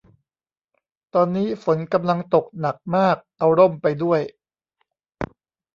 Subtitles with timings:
[1.13, 4.21] ตอนนี้ฝนกำลังตกหนักมาก เอาร่มไปด้วย